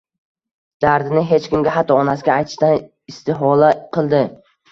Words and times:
Dardini 0.85 1.23
hech 1.31 1.45
kimga, 1.51 1.73
hatto 1.75 1.99
onasiga 2.05 2.37
aytishdan 2.37 2.81
istihola 3.13 3.69
qildi 3.99 4.23